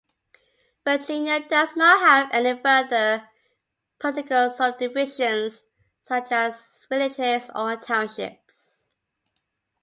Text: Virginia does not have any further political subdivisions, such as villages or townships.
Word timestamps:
Virginia 0.83 1.47
does 1.47 1.75
not 1.75 1.99
have 1.99 2.27
any 2.33 2.59
further 2.59 3.29
political 3.99 4.49
subdivisions, 4.49 5.65
such 6.01 6.31
as 6.31 6.79
villages 6.89 7.51
or 7.53 7.75
townships. 7.75 8.87